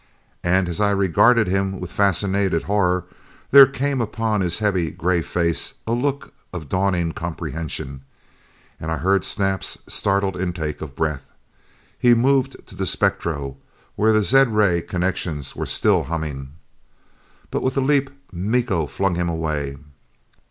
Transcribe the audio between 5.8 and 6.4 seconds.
a look